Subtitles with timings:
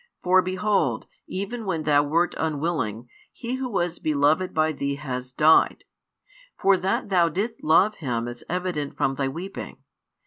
[0.23, 5.83] For behold, even when Thou wert unwilling, He who was beloved by Thee has died.
[6.59, 9.83] For that Thou didst love him is evident from Thy weeping.